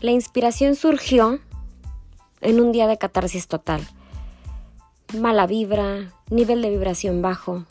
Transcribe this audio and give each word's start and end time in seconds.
La 0.00 0.12
inspiración 0.12 0.76
surgió 0.76 1.40
en 2.40 2.58
un 2.58 2.72
día 2.72 2.86
de 2.86 2.96
catarsis 2.96 3.48
total. 3.48 3.86
Mala 5.18 5.46
vibra, 5.46 6.14
nivel 6.30 6.62
de 6.62 6.70
vibración 6.70 7.20
bajo. 7.20 7.66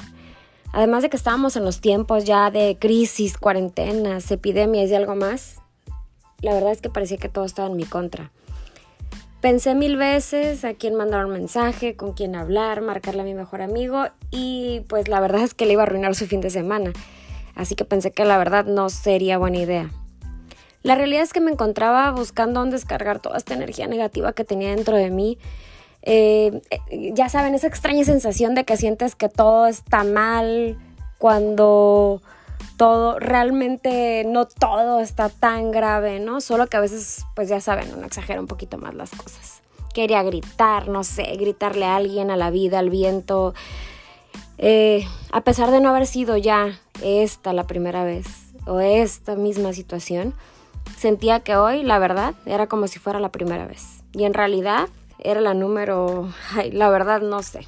Además 0.72 1.02
de 1.02 1.10
que 1.10 1.18
estábamos 1.18 1.56
en 1.56 1.66
los 1.66 1.82
tiempos 1.82 2.26
ya 2.26 2.52
de 2.52 2.78
crisis, 2.80 3.36
cuarentenas, 3.36 4.30
epidemias 4.30 4.92
y 4.92 4.96
algo 4.96 5.16
más, 5.16 5.56
la 6.42 6.54
verdad 6.54 6.72
es 6.72 6.82
que 6.82 6.92
parecía 6.92 7.18
que 7.18 7.30
todo 7.30 7.46
estaba 7.46 7.68
en 7.68 7.78
mi 7.78 7.86
contra. 7.86 8.32
Pensé 9.42 9.74
mil 9.74 9.98
veces 9.98 10.64
a 10.66 10.76
quién 10.76 10.94
mandar 10.94 11.26
un 11.26 11.32
mensaje, 11.32 11.96
con 11.96 12.14
quién 12.14 12.36
hablar, 12.36 12.82
marcarle 12.82 13.22
a 13.22 13.26
mi 13.26 13.34
mejor 13.34 13.64
amigo 13.64 14.06
y 14.30 14.82
pues 14.88 15.08
la 15.08 15.20
verdad 15.20 15.42
es 15.42 15.56
que 15.56 15.66
le 15.66 15.74
iba 15.74 15.82
a 15.82 15.86
arruinar 15.88 16.14
su 16.14 16.28
fin 16.28 16.42
de 16.42 16.52
semana. 16.52 16.94
Así 17.56 17.74
que 17.74 17.86
pensé 17.86 18.12
que 18.12 18.24
la 18.24 18.38
verdad 18.38 18.66
no 18.66 18.90
sería 18.90 19.40
buena 19.40 19.58
idea. 19.58 19.90
La 20.84 20.96
realidad 20.96 21.24
es 21.24 21.34
que 21.34 21.42
me 21.42 21.52
encontraba 21.52 22.12
buscando 22.12 22.62
dónde 22.62 22.76
descargar 22.76 23.20
toda 23.20 23.38
esta 23.38 23.54
energía 23.54 23.88
negativa 23.88 24.34
que 24.34 24.46
tenía 24.46 24.70
dentro 24.70 24.96
de 24.96 25.10
mí. 25.10 25.38
Eh, 26.02 26.62
eh, 26.70 27.12
ya 27.14 27.28
saben, 27.28 27.54
esa 27.54 27.68
extraña 27.68 28.06
sensación 28.06 28.56
de 28.56 28.64
que 28.64 28.78
sientes 28.78 29.16
que 29.16 29.28
todo 29.28 29.68
está 29.68 30.04
mal 30.04 30.78
cuando 31.18 32.22
todo, 32.78 33.20
realmente 33.20 34.24
no 34.26 34.46
todo 34.46 35.02
está 35.02 35.28
tan 35.28 35.72
grave, 35.72 36.22
¿no? 36.22 36.40
Solo 36.40 36.68
que 36.68 36.78
a 36.78 36.80
veces, 36.80 37.26
pues 37.36 37.50
ya 37.50 37.60
saben, 37.60 37.94
uno 37.96 38.06
exagera 38.06 38.40
un 38.40 38.48
poquito 38.48 38.78
más 38.78 38.96
las 38.96 39.12
cosas. 39.12 39.62
Quería 39.94 40.24
gritar, 40.24 40.88
no 40.88 41.04
sé, 41.04 41.24
gritarle 41.36 41.86
a 41.86 41.98
alguien, 41.98 42.32
a 42.32 42.38
la 42.38 42.52
vida, 42.52 42.80
al 42.80 42.90
viento. 42.90 43.54
Eh, 44.58 45.06
a 45.32 45.42
pesar 45.42 45.72
de 45.72 45.82
no 45.82 45.90
haber 45.90 46.08
sido 46.08 46.38
ya 46.38 46.80
esta 47.02 47.52
la 47.52 47.68
primera 47.68 48.06
vez 48.06 48.28
o 48.66 48.80
esta 48.80 49.36
misma 49.36 49.74
situación, 49.74 50.34
sentía 50.98 51.40
que 51.42 51.56
hoy, 51.56 51.84
la 51.84 52.00
verdad, 52.00 52.34
era 52.46 52.68
como 52.68 52.88
si 52.88 53.00
fuera 53.00 53.20
la 53.20 53.32
primera 53.32 53.66
vez. 53.66 54.04
Y 54.14 54.24
en 54.24 54.34
realidad 54.34 54.90
era 55.20 55.42
la 55.42 55.54
número, 55.54 56.32
ay, 56.52 56.72
la 56.72 56.90
verdad 56.90 57.22
no 57.22 57.44
sé, 57.44 57.68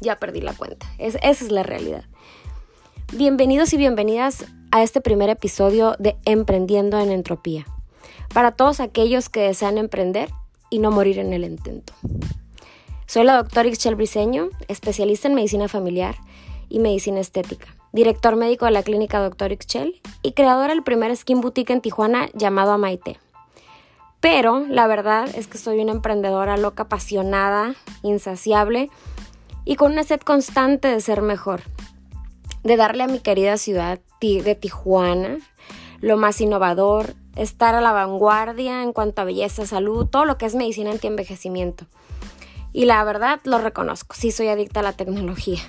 ya 0.00 0.16
perdí 0.16 0.40
la 0.40 0.52
cuenta. 0.52 0.86
esa 0.98 1.18
es 1.22 1.50
la 1.50 1.62
realidad. 1.62 2.04
Bienvenidos 3.12 3.72
y 3.72 3.78
bienvenidas 3.78 4.44
a 4.70 4.82
este 4.82 5.00
primer 5.00 5.30
episodio 5.30 5.96
de 5.98 6.16
Emprendiendo 6.24 7.00
en 7.00 7.10
Entropía, 7.10 7.66
para 8.34 8.52
todos 8.52 8.80
aquellos 8.80 9.28
que 9.28 9.40
desean 9.40 9.78
emprender 9.78 10.30
y 10.70 10.78
no 10.78 10.90
morir 10.90 11.18
en 11.18 11.32
el 11.32 11.44
intento. 11.44 11.94
Soy 13.06 13.24
la 13.24 13.36
doctora 13.36 13.68
Ixchel 13.68 13.94
Briseño, 13.94 14.50
especialista 14.68 15.28
en 15.28 15.34
medicina 15.34 15.68
familiar 15.68 16.16
y 16.68 16.80
medicina 16.80 17.20
estética, 17.20 17.74
director 17.92 18.36
médico 18.36 18.64
de 18.64 18.72
la 18.72 18.82
clínica 18.82 19.20
Dr. 19.20 19.52
Ixchel 19.52 20.00
y 20.22 20.32
creadora 20.32 20.74
del 20.74 20.82
primer 20.82 21.14
skin 21.16 21.40
boutique 21.40 21.72
en 21.72 21.80
Tijuana 21.80 22.28
llamado 22.34 22.72
Amaite. 22.72 23.18
Pero 24.20 24.64
la 24.68 24.86
verdad 24.86 25.28
es 25.34 25.46
que 25.46 25.58
soy 25.58 25.80
una 25.80 25.92
emprendedora 25.92 26.56
loca, 26.56 26.84
apasionada, 26.84 27.74
insaciable 28.02 28.90
y 29.64 29.76
con 29.76 29.92
una 29.92 30.02
sed 30.02 30.20
constante 30.20 30.88
de 30.88 31.00
ser 31.00 31.22
mejor 31.22 31.62
de 32.64 32.76
darle 32.76 33.04
a 33.04 33.08
mi 33.08 33.20
querida 33.20 33.56
ciudad 33.56 34.00
de 34.20 34.54
Tijuana 34.54 35.38
lo 36.00 36.16
más 36.16 36.40
innovador, 36.40 37.14
estar 37.36 37.74
a 37.74 37.80
la 37.80 37.92
vanguardia 37.92 38.82
en 38.82 38.92
cuanto 38.92 39.22
a 39.22 39.24
belleza, 39.24 39.66
salud, 39.66 40.06
todo 40.06 40.24
lo 40.24 40.38
que 40.38 40.46
es 40.46 40.54
medicina 40.54 40.90
anti-envejecimiento. 40.90 41.86
Y 42.72 42.84
la 42.84 43.02
verdad 43.04 43.40
lo 43.44 43.58
reconozco, 43.58 44.14
sí 44.14 44.30
soy 44.30 44.48
adicta 44.48 44.80
a 44.80 44.84
la 44.84 44.92
tecnología. 44.92 45.60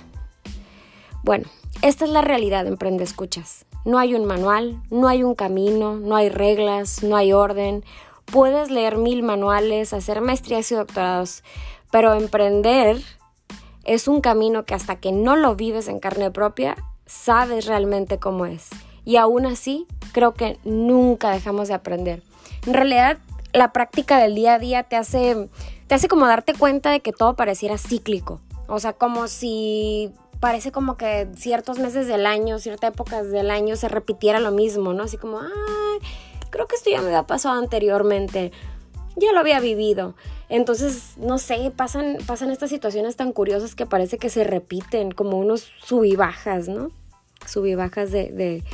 Bueno, 1.22 1.48
esta 1.82 2.04
es 2.04 2.10
la 2.10 2.22
realidad 2.22 2.64
de 2.64 2.70
Emprende 2.70 3.04
Escuchas. 3.04 3.64
No 3.84 3.98
hay 3.98 4.14
un 4.14 4.26
manual, 4.26 4.82
no 4.90 5.08
hay 5.08 5.22
un 5.22 5.34
camino, 5.34 5.96
no 5.96 6.16
hay 6.16 6.28
reglas, 6.28 7.02
no 7.02 7.16
hay 7.16 7.32
orden. 7.32 7.84
Puedes 8.26 8.70
leer 8.70 8.98
mil 8.98 9.22
manuales, 9.22 9.92
hacer 9.92 10.20
maestrías 10.20 10.70
y 10.70 10.74
doctorados, 10.74 11.42
pero 11.90 12.14
emprender 12.14 13.00
es 13.84 14.08
un 14.08 14.20
camino 14.20 14.64
que 14.64 14.74
hasta 14.74 14.96
que 14.96 15.12
no 15.12 15.36
lo 15.36 15.56
vives 15.56 15.88
en 15.88 15.98
carne 15.98 16.30
propia, 16.30 16.76
sabes 17.06 17.66
realmente 17.66 18.18
cómo 18.18 18.46
es. 18.46 18.68
Y 19.04 19.16
aún 19.16 19.46
así, 19.46 19.86
creo 20.12 20.34
que 20.34 20.58
nunca 20.64 21.30
dejamos 21.30 21.68
de 21.68 21.74
aprender. 21.74 22.22
En 22.66 22.74
realidad, 22.74 23.18
la 23.52 23.72
práctica 23.72 24.18
del 24.18 24.34
día 24.34 24.54
a 24.54 24.58
día 24.58 24.82
te 24.84 24.96
hace, 24.96 25.48
te 25.86 25.94
hace 25.94 26.08
como 26.08 26.26
darte 26.26 26.54
cuenta 26.54 26.90
de 26.90 27.00
que 27.00 27.12
todo 27.12 27.34
pareciera 27.34 27.78
cíclico. 27.78 28.40
O 28.68 28.78
sea, 28.78 28.92
como 28.92 29.26
si 29.26 30.12
parece 30.40 30.72
como 30.72 30.96
que 30.96 31.28
ciertos 31.36 31.78
meses 31.78 32.06
del 32.06 32.26
año, 32.26 32.58
ciertas 32.58 32.92
épocas 32.92 33.30
del 33.30 33.50
año 33.50 33.76
se 33.76 33.88
repitiera 33.88 34.40
lo 34.40 34.50
mismo, 34.50 34.92
¿no? 34.92 35.04
Así 35.04 35.16
como, 35.16 35.40
ay, 35.40 36.08
creo 36.50 36.66
que 36.66 36.76
esto 36.76 36.90
ya 36.90 37.00
me 37.00 37.08
había 37.08 37.26
pasado 37.26 37.58
anteriormente 37.58 38.50
ya 39.16 39.32
lo 39.32 39.40
había 39.40 39.60
vivido. 39.60 40.14
Entonces, 40.48 41.14
no 41.16 41.38
sé, 41.38 41.72
pasan, 41.74 42.18
pasan 42.26 42.50
estas 42.50 42.70
situaciones 42.70 43.16
tan 43.16 43.32
curiosas 43.32 43.74
que 43.74 43.86
parece 43.86 44.18
que 44.18 44.30
se 44.30 44.44
repiten, 44.44 45.12
como 45.12 45.38
unos 45.38 45.70
sub 45.82 46.04
y 46.04 46.16
bajas, 46.16 46.68
¿no? 46.68 46.90
Sub 47.46 47.66
y 47.66 47.74
bajas 47.74 48.10
de, 48.10 48.30
de, 48.30 48.64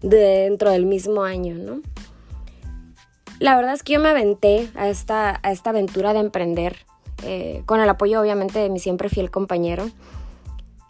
dentro 0.00 0.70
del 0.70 0.86
mismo 0.86 1.22
año, 1.22 1.54
¿no? 1.56 1.80
La 3.38 3.56
verdad 3.56 3.74
es 3.74 3.82
que 3.82 3.94
yo 3.94 4.00
me 4.00 4.08
aventé 4.08 4.68
a 4.74 4.88
esta, 4.88 5.40
a 5.42 5.52
esta 5.52 5.70
aventura 5.70 6.12
de 6.12 6.20
emprender, 6.20 6.78
eh, 7.22 7.62
con 7.66 7.80
el 7.80 7.88
apoyo 7.88 8.20
obviamente 8.20 8.58
de 8.58 8.70
mi 8.70 8.78
siempre 8.78 9.08
fiel 9.08 9.30
compañero, 9.30 9.90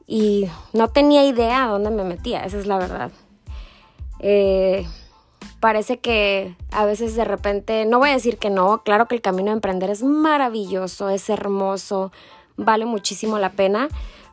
y 0.06 0.48
no 0.72 0.88
tenía 0.88 1.24
idea 1.24 1.66
dónde 1.66 1.90
me 1.90 2.04
metía, 2.04 2.44
esa 2.44 2.58
es 2.58 2.66
la 2.66 2.78
verdad. 2.78 3.10
Eh, 4.20 4.86
parece 5.60 5.98
que 5.98 6.56
a 6.72 6.84
veces 6.84 7.16
de 7.16 7.24
repente, 7.24 7.86
no 7.86 7.98
voy 7.98 8.10
a 8.10 8.14
decir 8.14 8.38
que 8.38 8.50
no, 8.50 8.82
claro 8.82 9.06
que 9.06 9.14
el 9.14 9.22
camino 9.22 9.50
de 9.50 9.54
emprender 9.54 9.90
es 9.90 10.02
maravilloso, 10.02 11.08
es 11.08 11.28
hermoso, 11.30 12.12
vale 12.56 12.84
muchísimo 12.84 13.38
la 13.38 13.52
pena, 13.52 13.88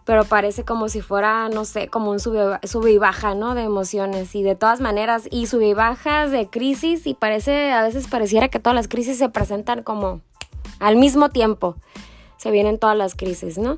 pero 0.06 0.26
parece 0.26 0.66
como 0.66 0.90
si 0.90 1.02
fuera, 1.02 1.48
no 1.50 1.64
sé, 1.64 1.88
como 1.88 2.12
un 2.12 2.20
sube, 2.20 2.92
y 2.92 2.98
baja, 2.98 3.36
¿no? 3.36 3.54
De 3.54 3.64
emociones 3.64 4.36
y 4.36 4.44
de 4.44 4.56
todas 4.56 4.82
maneras, 4.82 5.28
y 5.32 5.48
sube 5.48 5.68
y 5.68 5.74
bajas 5.74 6.32
de 6.32 6.50
crisis 6.50 7.08
y 7.08 7.14
parece, 7.14 7.72
a 7.72 7.84
veces 7.84 8.08
pareciera 8.08 8.50
que 8.50 8.60
todas 8.60 8.76
las 8.76 8.88
crisis 8.88 9.18
se 9.18 9.30
presentan 9.30 9.84
como 9.84 10.22
al 10.80 10.96
mismo 10.96 11.30
tiempo, 11.30 11.76
se 12.38 12.52
vienen 12.52 12.80
todas 12.80 12.98
las 12.98 13.16
crisis, 13.16 13.58
¿no? 13.58 13.78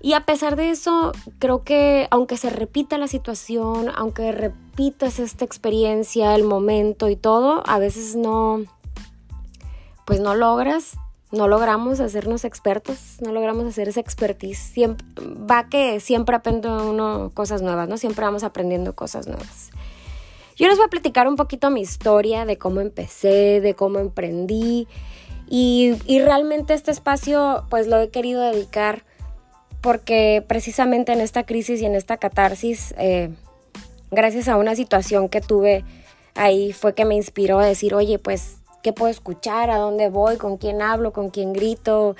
Y 0.00 0.12
a 0.12 0.20
pesar 0.20 0.56
de 0.56 0.70
eso, 0.70 1.12
creo 1.38 1.64
que 1.64 2.06
aunque 2.10 2.36
se 2.36 2.50
repita 2.50 2.98
la 2.98 3.08
situación, 3.08 3.90
aunque 3.94 4.32
repitas 4.32 5.18
esta 5.18 5.44
experiencia, 5.44 6.34
el 6.34 6.44
momento 6.44 7.08
y 7.08 7.16
todo, 7.16 7.62
a 7.66 7.78
veces 7.78 8.16
no, 8.16 8.62
pues 10.04 10.20
no 10.20 10.34
logras, 10.34 10.96
no 11.30 11.48
logramos 11.48 12.00
hacernos 12.00 12.44
expertos, 12.44 13.16
no 13.20 13.32
logramos 13.32 13.66
hacer 13.66 13.88
esa 13.88 14.00
expertise. 14.00 14.58
Siempre, 14.58 15.06
va 15.18 15.68
que 15.68 16.00
siempre 16.00 16.36
aprende 16.36 16.68
uno 16.68 17.30
cosas 17.34 17.60
nuevas, 17.60 17.88
¿no? 17.88 17.98
Siempre 17.98 18.24
vamos 18.24 18.44
aprendiendo 18.44 18.94
cosas 18.94 19.26
nuevas. 19.26 19.70
Yo 20.56 20.66
les 20.66 20.76
voy 20.76 20.86
a 20.86 20.90
platicar 20.90 21.28
un 21.28 21.36
poquito 21.36 21.70
mi 21.70 21.80
historia 21.80 22.44
de 22.44 22.58
cómo 22.58 22.80
empecé, 22.80 23.60
de 23.60 23.74
cómo 23.74 24.00
emprendí 24.00 24.88
y, 25.48 25.94
y 26.06 26.20
realmente 26.20 26.74
este 26.74 26.90
espacio 26.90 27.64
pues 27.70 27.86
lo 27.86 28.00
he 28.00 28.08
querido 28.10 28.40
dedicar 28.40 29.04
porque 29.88 30.44
precisamente 30.46 31.14
en 31.14 31.22
esta 31.22 31.44
crisis 31.44 31.80
y 31.80 31.86
en 31.86 31.94
esta 31.94 32.18
catarsis, 32.18 32.94
eh, 32.98 33.30
gracias 34.10 34.46
a 34.48 34.58
una 34.58 34.76
situación 34.76 35.30
que 35.30 35.40
tuve 35.40 35.82
ahí, 36.34 36.74
fue 36.74 36.92
que 36.94 37.06
me 37.06 37.14
inspiró 37.14 37.58
a 37.58 37.64
decir, 37.64 37.94
oye, 37.94 38.18
pues, 38.18 38.58
¿qué 38.82 38.92
puedo 38.92 39.10
escuchar? 39.10 39.70
¿A 39.70 39.78
dónde 39.78 40.10
voy? 40.10 40.36
¿Con 40.36 40.58
quién 40.58 40.82
hablo? 40.82 41.14
¿Con 41.14 41.30
quién 41.30 41.54
grito? 41.54 42.16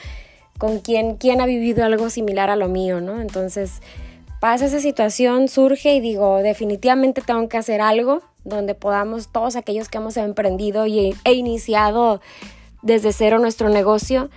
¿Con 0.56 0.78
quién, 0.78 1.16
quién 1.16 1.42
ha 1.42 1.44
vivido 1.44 1.84
algo 1.84 2.08
similar 2.08 2.48
a 2.48 2.56
lo 2.56 2.68
mío? 2.68 3.02
¿no? 3.02 3.20
Entonces, 3.20 3.82
pasa 4.40 4.64
esa 4.64 4.80
situación, 4.80 5.48
surge 5.48 5.93
y 5.93 6.00
digo, 6.00 6.38
definitivamente 6.38 7.20
tengo 7.20 7.50
que 7.50 7.58
hacer 7.58 7.82
algo 7.82 8.22
donde 8.44 8.76
podamos, 8.76 9.31
todos 9.31 9.56
aquellos 9.56 9.90
que 9.90 9.98
hemos 9.98 10.16
emprendido 10.16 10.87
y, 10.87 11.14
e 11.25 11.32
iniciado 11.34 12.22
desde 12.81 13.12
cero 13.12 13.38
nuestro 13.38 13.69
negocio, 13.69 14.31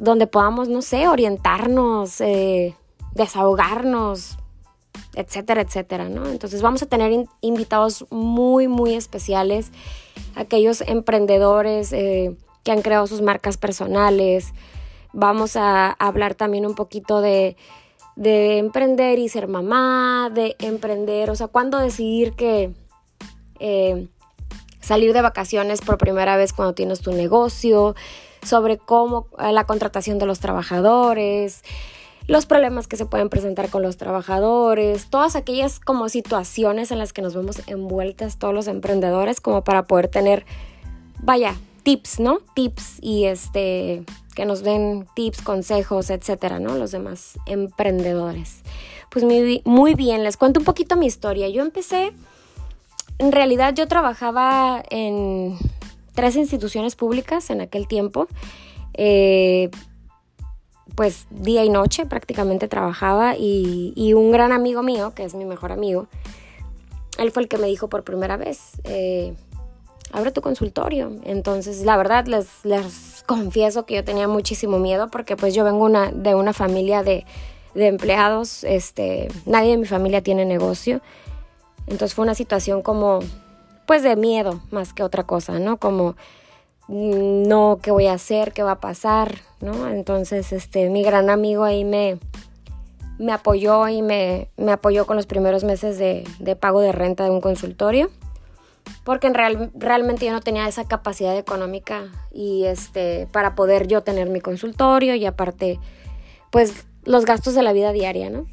donde 0.00 0.26
podamos, 0.26 0.68
no 0.68 0.82
sé, 0.82 1.08
orientarnos, 1.08 2.20
eh, 2.20 2.74
desahogarnos, 3.14 4.38
etcétera, 5.14 5.62
etcétera, 5.62 6.08
¿no? 6.08 6.28
Entonces 6.28 6.62
vamos 6.62 6.82
a 6.82 6.86
tener 6.86 7.26
invitados 7.40 8.06
muy, 8.10 8.68
muy 8.68 8.94
especiales, 8.94 9.72
aquellos 10.34 10.82
emprendedores 10.82 11.92
eh, 11.92 12.36
que 12.64 12.72
han 12.72 12.82
creado 12.82 13.06
sus 13.06 13.22
marcas 13.22 13.56
personales. 13.56 14.52
Vamos 15.12 15.56
a 15.56 15.90
hablar 15.92 16.34
también 16.34 16.66
un 16.66 16.74
poquito 16.74 17.20
de, 17.20 17.56
de 18.16 18.58
emprender 18.58 19.18
y 19.18 19.28
ser 19.28 19.48
mamá, 19.48 20.30
de 20.32 20.56
emprender, 20.58 21.30
o 21.30 21.36
sea, 21.36 21.48
cuándo 21.48 21.78
decidir 21.78 22.34
que 22.34 22.72
eh, 23.58 24.08
salir 24.80 25.12
de 25.12 25.22
vacaciones 25.22 25.80
por 25.80 25.98
primera 25.98 26.36
vez 26.36 26.52
cuando 26.52 26.74
tienes 26.74 27.00
tu 27.00 27.12
negocio, 27.12 27.94
sobre 28.42 28.78
cómo 28.78 29.26
eh, 29.38 29.52
la 29.52 29.64
contratación 29.64 30.18
de 30.18 30.26
los 30.26 30.40
trabajadores, 30.40 31.62
los 32.26 32.44
problemas 32.44 32.86
que 32.86 32.96
se 32.96 33.06
pueden 33.06 33.30
presentar 33.30 33.70
con 33.70 33.82
los 33.82 33.96
trabajadores, 33.96 35.08
todas 35.08 35.34
aquellas 35.34 35.80
como 35.80 36.08
situaciones 36.08 36.90
en 36.90 36.98
las 36.98 37.12
que 37.12 37.22
nos 37.22 37.34
vemos 37.34 37.62
envueltas 37.66 38.38
todos 38.38 38.54
los 38.54 38.68
emprendedores 38.68 39.40
como 39.40 39.64
para 39.64 39.84
poder 39.84 40.08
tener 40.08 40.44
vaya, 41.20 41.56
tips, 41.82 42.20
¿no? 42.20 42.38
Tips 42.54 42.98
y 43.00 43.24
este, 43.24 44.04
que 44.34 44.44
nos 44.44 44.62
den 44.62 45.06
tips, 45.14 45.40
consejos, 45.40 46.10
etcétera, 46.10 46.60
¿no? 46.60 46.76
Los 46.76 46.90
demás 46.90 47.38
emprendedores. 47.46 48.60
Pues 49.10 49.24
muy, 49.24 49.62
muy 49.64 49.94
bien, 49.94 50.22
les 50.22 50.36
cuento 50.36 50.60
un 50.60 50.66
poquito 50.66 50.96
mi 50.96 51.06
historia. 51.06 51.48
Yo 51.48 51.62
empecé, 51.62 52.12
en 53.18 53.32
realidad 53.32 53.74
yo 53.74 53.88
trabajaba 53.88 54.82
en 54.90 55.56
tres 56.18 56.34
instituciones 56.34 56.96
públicas 56.96 57.48
en 57.48 57.60
aquel 57.60 57.86
tiempo. 57.86 58.26
Eh, 58.94 59.70
pues 60.96 61.28
día 61.30 61.64
y 61.64 61.68
noche 61.68 62.06
prácticamente 62.06 62.66
trabajaba 62.66 63.36
y, 63.38 64.12
un 64.14 64.32
gran 64.32 64.50
amigo 64.50 64.82
mío, 64.82 65.12
que 65.14 65.22
es 65.22 65.36
mi 65.36 65.44
mejor 65.44 65.70
amigo, 65.70 66.08
él 67.18 67.30
fue 67.30 67.44
el 67.44 67.48
que 67.48 67.56
me 67.56 67.68
dijo 67.68 67.86
por 67.88 68.02
primera 68.02 68.36
vez, 68.36 68.80
eh, 68.82 69.32
abre 70.10 70.32
tu 70.32 70.40
consultorio. 70.40 71.12
Entonces, 71.22 71.84
la 71.84 71.96
verdad, 71.96 72.26
les, 72.26 73.22
confieso 73.24 73.86
que 73.86 73.94
yo 73.94 74.02
tenía 74.02 74.26
muchísimo 74.26 74.80
miedo 74.80 75.12
porque 75.12 75.36
pues 75.36 75.54
yo 75.54 75.62
vengo 75.62 75.88
de 75.88 76.34
una 76.34 76.52
familia 76.52 77.04
de, 77.04 77.26
de 77.74 77.86
empleados, 77.86 78.64
este, 78.64 79.28
nadie 79.46 79.70
de 79.70 79.76
mi 79.76 79.86
familia 79.86 80.20
tiene 80.20 80.44
negocio. 80.44 81.00
Entonces 81.86 82.14
fue 82.14 82.24
una 82.24 82.34
situación 82.34 82.82
como, 82.82 83.20
pues 83.88 84.02
de 84.02 84.16
miedo 84.16 84.60
más 84.70 84.92
que 84.92 85.02
otra 85.02 85.24
cosa, 85.24 85.58
¿no? 85.58 85.78
Como, 85.78 86.14
mm, 86.88 87.48
no, 87.48 87.78
¿qué 87.82 87.90
voy 87.90 88.06
a 88.06 88.12
hacer? 88.12 88.52
¿Qué 88.52 88.62
va 88.62 88.72
a 88.72 88.80
pasar? 88.80 89.36
¿No? 89.62 89.88
Entonces, 89.88 90.52
este, 90.52 90.90
mi 90.90 91.02
gran 91.02 91.30
amigo 91.30 91.64
ahí 91.64 91.86
me, 91.86 92.18
me 93.18 93.32
apoyó 93.32 93.88
y 93.88 94.02
me, 94.02 94.50
me 94.58 94.72
apoyó 94.72 95.06
con 95.06 95.16
los 95.16 95.24
primeros 95.24 95.64
meses 95.64 95.96
de, 95.96 96.24
de 96.38 96.54
pago 96.54 96.80
de 96.82 96.92
renta 96.92 97.24
de 97.24 97.30
un 97.30 97.40
consultorio 97.40 98.10
porque 99.04 99.26
en 99.26 99.34
real, 99.34 99.70
realmente 99.74 100.26
yo 100.26 100.32
no 100.32 100.40
tenía 100.40 100.68
esa 100.68 100.86
capacidad 100.86 101.36
económica 101.36 102.08
y 102.30 102.64
este 102.64 103.26
para 103.32 103.54
poder 103.54 103.86
yo 103.86 104.02
tener 104.02 104.28
mi 104.28 104.40
consultorio 104.40 105.14
y 105.14 105.24
aparte 105.26 105.78
pues 106.50 106.86
los 107.04 107.24
gastos 107.24 107.54
de 107.54 107.62
la 107.62 107.72
vida 107.72 107.92
diaria, 107.92 108.30
¿no? 108.30 108.46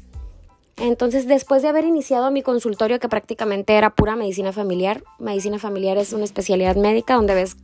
Entonces, 0.76 1.26
después 1.26 1.62
de 1.62 1.68
haber 1.68 1.84
iniciado 1.84 2.30
mi 2.30 2.42
consultorio, 2.42 2.98
que 2.98 3.08
prácticamente 3.08 3.74
era 3.74 3.90
pura 3.90 4.14
medicina 4.14 4.52
familiar, 4.52 5.02
medicina 5.18 5.58
familiar 5.58 5.96
es 5.96 6.12
una 6.12 6.24
especialidad 6.24 6.76
médica 6.76 7.14
donde 7.14 7.34
ves 7.34 7.56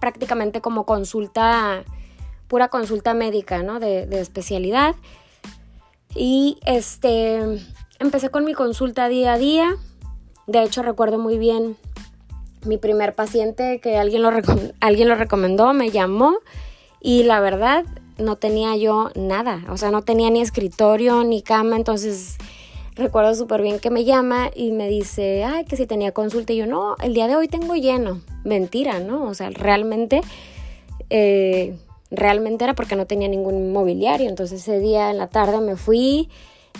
prácticamente 0.00 0.60
como 0.60 0.86
consulta, 0.86 1.84
pura 2.46 2.68
consulta 2.68 3.12
médica, 3.12 3.64
¿no? 3.64 3.80
De, 3.80 4.06
especialidad. 4.20 4.94
Y 6.14 6.58
este, 6.64 7.40
empecé 7.98 8.30
con 8.30 8.44
mi 8.44 8.54
consulta 8.54 9.08
día 9.08 9.32
a 9.32 9.38
día. 9.38 9.76
De 10.46 10.62
hecho, 10.62 10.82
recuerdo 10.82 11.18
muy 11.18 11.38
bien 11.38 11.76
mi 12.64 12.78
primer 12.78 13.14
paciente 13.14 13.80
que 13.80 13.98
alguien 13.98 14.22
lo, 14.22 14.30
alguien 14.80 15.08
lo 15.08 15.14
recomendó, 15.16 15.72
me 15.72 15.90
llamó 15.90 16.38
y 17.00 17.24
la 17.24 17.40
verdad 17.40 17.84
no 18.18 18.36
tenía 18.36 18.76
yo 18.76 19.10
nada, 19.14 19.64
o 19.70 19.76
sea, 19.76 19.90
no 19.90 20.02
tenía 20.02 20.30
ni 20.30 20.40
escritorio 20.40 21.24
ni 21.24 21.42
cama, 21.42 21.76
entonces 21.76 22.36
recuerdo 22.94 23.34
súper 23.34 23.62
bien 23.62 23.78
que 23.78 23.90
me 23.90 24.04
llama 24.04 24.50
y 24.54 24.72
me 24.72 24.88
dice, 24.88 25.44
ay, 25.44 25.64
que 25.64 25.76
si 25.76 25.86
tenía 25.86 26.12
consulta 26.12 26.52
y 26.52 26.56
yo, 26.56 26.66
no, 26.66 26.96
el 27.02 27.14
día 27.14 27.28
de 27.28 27.36
hoy 27.36 27.48
tengo 27.48 27.74
lleno, 27.76 28.20
mentira, 28.44 28.98
¿no? 28.98 29.24
O 29.24 29.34
sea, 29.34 29.50
realmente, 29.50 30.20
eh, 31.10 31.76
realmente 32.10 32.64
era 32.64 32.74
porque 32.74 32.96
no 32.96 33.06
tenía 33.06 33.28
ningún 33.28 33.72
mobiliario, 33.72 34.28
entonces 34.28 34.62
ese 34.62 34.80
día 34.80 35.10
en 35.10 35.18
la 35.18 35.28
tarde 35.28 35.60
me 35.60 35.76
fui 35.76 36.28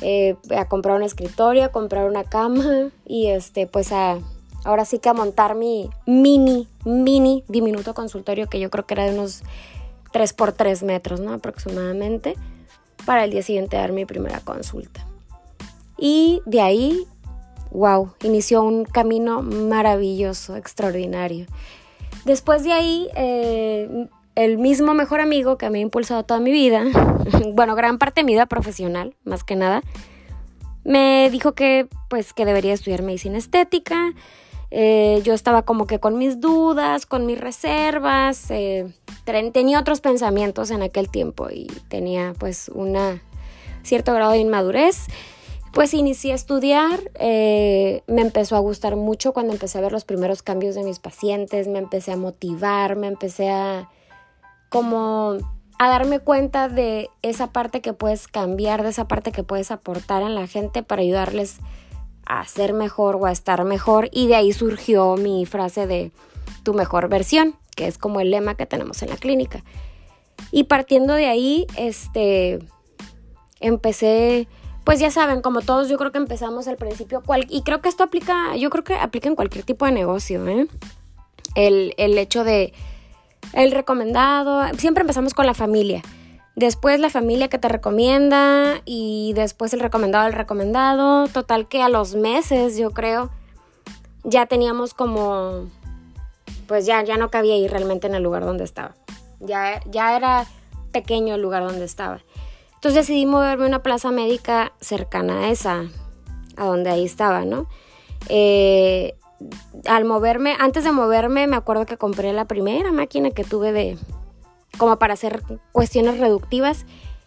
eh, 0.03 0.37
a 0.57 0.69
comprar 0.69 0.97
un 0.97 1.03
escritorio, 1.03 1.65
a 1.65 1.69
comprar 1.69 2.09
una 2.09 2.25
cama 2.25 2.91
y 3.07 3.29
este, 3.29 3.67
pues 3.67 3.93
a 3.93 4.19
ahora 4.65 4.85
sí 4.85 4.99
que 4.99 5.09
a 5.09 5.15
montar 5.15 5.55
mi 5.55 5.89
mini, 6.07 6.69
mini 6.85 7.45
diminuto 7.49 7.95
consultorio 7.95 8.49
que 8.49 8.61
yo 8.61 8.71
creo 8.71 8.87
que 8.87 8.95
era 8.95 9.05
de 9.05 9.13
unos 9.13 9.43
3 10.13 10.33
por 10.33 10.53
3 10.53 10.83
metros, 10.83 11.21
¿no? 11.21 11.33
Aproximadamente, 11.33 12.35
para 13.05 13.25
el 13.25 13.31
día 13.31 13.43
siguiente 13.43 13.77
dar 13.77 13.93
mi 13.93 14.05
primera 14.05 14.41
consulta. 14.41 15.07
Y 15.97 16.43
de 16.47 16.61
ahí, 16.61 17.07
wow, 17.71 18.13
inició 18.23 18.63
un 18.63 18.85
camino 18.85 19.43
maravilloso, 19.43 20.57
extraordinario. 20.57 21.47
Después 22.25 22.65
de 22.65 22.73
ahí, 22.73 23.09
eh, 23.17 24.09
el 24.35 24.59
mismo 24.59 24.95
mejor 24.95 25.21
amigo 25.21 25.59
que 25.59 25.69
me 25.71 25.79
ha 25.79 25.83
impulsado 25.83 26.25
toda 26.25 26.41
mi 26.41 26.53
vida, 26.53 26.85
bueno, 27.55 27.75
gran 27.75 27.99
parte 27.99 28.21
de 28.21 28.25
mi 28.25 28.33
vida 28.33 28.47
profesional, 28.47 29.15
más 29.25 29.43
que 29.43 29.57
nada, 29.57 29.83
me 30.85 31.29
dijo 31.31 31.53
que 31.53 31.89
pues 32.09 32.33
que 32.33 32.45
debería 32.45 32.73
estudiar 32.73 33.03
medicina 33.03 33.37
estética 33.37 34.15
eh, 34.71 35.21
yo 35.25 35.33
estaba 35.35 35.63
como 35.63 35.87
que 35.87 35.99
con 35.99 36.19
mis 36.19 36.41
dudas, 36.41 37.07
con 37.07 37.27
mis 37.27 37.41
reservas, 37.41 38.51
eh, 38.51 38.93
tenía 39.53 39.81
otros 39.81 40.01
pensamientos 40.01 40.71
en 40.71 40.83
aquel 40.83 41.09
tiempo 41.11 41.49
y 41.51 41.67
tenía 41.89 42.35
pues 42.39 42.71
un 42.75 42.97
cierto 43.83 44.15
grado 44.15 44.33
de 44.33 44.39
inmadurez. 44.39 45.07
Pues 45.73 45.93
inicié 45.93 46.33
a 46.33 46.35
estudiar, 46.35 46.99
eh, 47.15 48.03
me 48.07 48.23
empezó 48.23 48.57
a 48.57 48.59
gustar 48.59 48.97
mucho 48.97 49.33
cuando 49.33 49.53
empecé 49.53 49.79
a 49.79 49.83
ver 49.83 49.93
los 49.93 50.05
primeros 50.05 50.43
cambios 50.43 50.75
de 50.75 50.83
mis 50.83 50.99
pacientes, 50.99 51.69
me 51.69 51.79
empecé 51.79 52.13
a 52.13 52.17
motivar, 52.17 52.97
me 52.97 53.07
empecé 53.07 53.51
a 53.51 53.89
como 54.71 55.37
a 55.79 55.89
darme 55.89 56.21
cuenta 56.21 56.69
de 56.69 57.11
esa 57.23 57.53
parte 57.53 57.81
que 57.81 57.93
puedes 57.93 58.29
cambiar, 58.29 58.83
de 58.83 58.89
esa 58.89 59.07
parte 59.07 59.31
que 59.31 59.45
puedes 59.45 59.71
aportar 59.71 60.23
a 60.23 60.29
la 60.29 60.47
gente 60.47 60.83
para 60.83 61.03
ayudarles 61.03 61.59
a 62.29 62.47
ser 62.47 62.75
mejor 62.75 63.17
o 63.17 63.27
a 63.27 63.33
estar 63.33 63.65
mejor 63.65 64.11
y 64.13 64.29
de 64.29 64.37
ahí 64.37 64.53
surgió 64.53 65.17
mi 65.17 65.47
frase 65.47 65.87
de 65.87 66.13
tu 66.63 66.75
mejor 66.75 67.09
versión, 67.09 67.57
que 67.75 67.87
es 67.87 67.97
como 67.97 68.21
el 68.21 68.31
lema 68.31 68.55
que 68.55 68.67
tenemos 68.67 69.03
en 69.03 69.09
la 69.09 69.17
clínica. 69.17 69.65
Y 70.53 70.65
partiendo 70.65 71.15
de 71.15 71.27
ahí, 71.27 71.67
este, 71.77 72.59
empecé, 73.61 74.47
pues 74.85 75.01
ya 75.01 75.11
saben, 75.11 75.41
como 75.41 75.63
todos 75.63 75.89
yo 75.89 75.97
creo 75.97 76.13
que 76.13 76.19
empezamos 76.19 76.69
al 76.69 76.77
principio, 76.77 77.23
y 77.49 77.63
creo 77.63 77.81
que 77.81 77.89
esto 77.89 78.05
aplica, 78.05 78.55
yo 78.57 78.69
creo 78.69 78.85
que 78.85 78.95
aplica 78.95 79.29
en 79.29 79.35
cualquier 79.35 79.65
tipo 79.65 79.87
de 79.87 79.93
negocio, 79.93 80.47
¿eh? 80.47 80.69
El, 81.55 81.95
el 81.97 82.19
hecho 82.19 82.45
de, 82.45 82.75
el 83.55 83.73
recomendado, 83.73 84.63
siempre 84.77 85.01
empezamos 85.01 85.33
con 85.33 85.47
la 85.47 85.55
familia. 85.55 86.03
Después 86.59 86.99
la 86.99 87.09
familia 87.09 87.47
que 87.47 87.61
te 87.61 87.69
recomienda 87.69 88.83
y 88.85 89.33
después 89.35 89.73
el 89.75 89.79
recomendado 89.79 90.25
del 90.25 90.33
recomendado. 90.33 91.29
Total 91.29 91.69
que 91.69 91.83
a 91.83 91.89
los 91.89 92.17
meses, 92.17 92.77
yo 92.77 92.91
creo, 92.91 93.31
ya 94.25 94.47
teníamos 94.47 94.93
como, 94.93 95.67
pues 96.67 96.85
ya, 96.85 97.05
ya 97.05 97.17
no 97.17 97.31
cabía 97.31 97.57
ir 97.57 97.71
realmente 97.71 98.09
en 98.09 98.17
el 98.17 98.25
lugar 98.25 98.45
donde 98.45 98.65
estaba. 98.65 98.97
Ya, 99.39 99.81
ya 99.89 100.17
era 100.17 100.47
pequeño 100.91 101.37
el 101.37 101.43
lugar 101.43 101.63
donde 101.63 101.85
estaba. 101.85 102.25
Entonces 102.75 103.07
decidí 103.07 103.25
moverme 103.25 103.67
a 103.67 103.69
una 103.69 103.83
plaza 103.85 104.11
médica 104.11 104.73
cercana 104.81 105.45
a 105.45 105.51
esa, 105.51 105.85
a 106.57 106.65
donde 106.65 106.91
ahí 106.91 107.05
estaba, 107.05 107.45
¿no? 107.45 107.69
Eh, 108.29 109.15
al 109.87 110.05
moverme, 110.05 110.57
antes 110.59 110.83
de 110.83 110.91
moverme, 110.91 111.47
me 111.47 111.55
acuerdo 111.55 111.87
que 111.87 111.99
compré 111.99 112.33
la 112.33 112.47
primera 112.47 112.91
máquina 112.91 113.31
que 113.31 113.45
tuve 113.45 113.71
de, 113.71 113.97
como 114.77 114.99
para 114.99 115.15
hacer 115.15 115.43
cuestiones 115.73 116.19
reductivas. 116.19 116.85